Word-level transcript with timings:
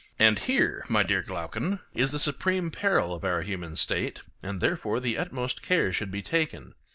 And 0.17 0.39
here, 0.39 0.83
my 0.89 1.03
dear 1.03 1.21
Glaucon, 1.21 1.79
is 1.93 2.11
the 2.11 2.17
supreme 2.17 2.71
peril 2.71 3.13
of 3.13 3.23
our 3.23 3.43
human 3.43 3.75
state; 3.75 4.21
and 4.41 4.59
therefore 4.59 4.99
the 4.99 5.15
utmost 5.15 5.61
care 5.61 5.93
should 5.93 6.09
be 6.09 6.23
taken. 6.23 6.73